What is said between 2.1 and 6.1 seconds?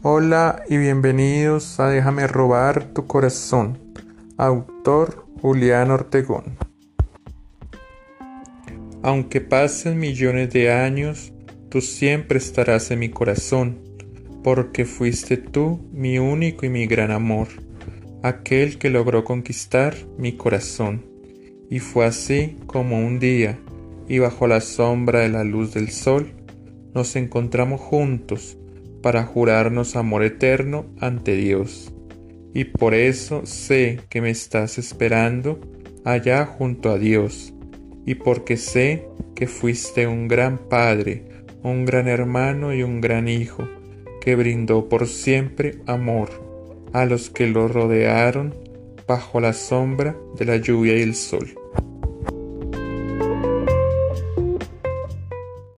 robar tu corazón. Autor Julián